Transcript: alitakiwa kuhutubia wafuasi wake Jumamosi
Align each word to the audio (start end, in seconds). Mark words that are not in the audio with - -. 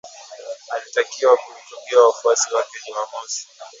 alitakiwa 0.71 1.37
kuhutubia 1.37 1.99
wafuasi 1.99 2.53
wake 2.53 2.69
Jumamosi 2.87 3.47